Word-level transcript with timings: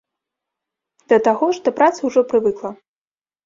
Да 1.13 1.21
таго 1.29 1.51
ж, 1.59 1.63
да 1.69 1.75
працы 1.77 1.99
ўжо 2.09 2.27
прывыкла. 2.35 2.77